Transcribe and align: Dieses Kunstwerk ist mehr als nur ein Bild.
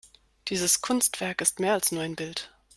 Dieses 0.47 0.81
Kunstwerk 0.81 1.41
ist 1.41 1.59
mehr 1.59 1.73
als 1.73 1.91
nur 1.91 2.01
ein 2.01 2.15
Bild. 2.15 2.51